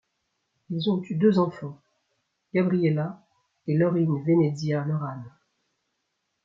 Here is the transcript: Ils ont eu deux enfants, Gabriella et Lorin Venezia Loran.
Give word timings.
Ils 0.71 0.89
ont 0.89 0.99
eu 1.03 1.13
deux 1.13 1.37
enfants, 1.37 1.79
Gabriella 2.55 3.23
et 3.67 3.77
Lorin 3.77 4.23
Venezia 4.25 4.83
Loran. 4.83 5.25